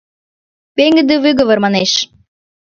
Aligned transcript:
Пеҥгыде 0.75 1.15
выговор, 1.25 1.57
манеш. 1.63 1.91